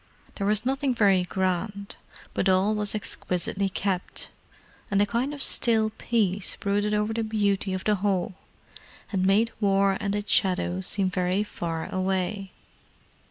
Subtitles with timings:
[0.33, 1.95] There was nothing very grand,
[2.33, 4.29] but all was exquisitely kept;
[4.89, 8.33] and a kind of still peace brooded over the beauty of the whole,
[9.11, 12.49] and made War and its shadows seem very far away.